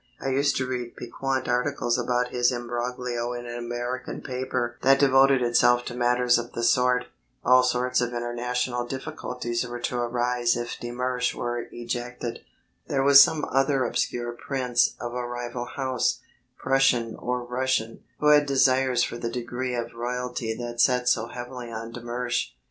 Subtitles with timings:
[0.19, 5.43] I used to read piquant articles about his embroglio in an American paper that devoted
[5.43, 7.05] itself to matters of the sort.
[7.45, 12.39] All sorts of international difficulties were to arise if de Mersch were ejected.
[12.87, 16.21] There was some other obscure prince of a rival house,
[16.57, 21.71] Prussian or Russian, who had desires for the degree of royalty that sat so heavily
[21.71, 22.47] on de Mersch.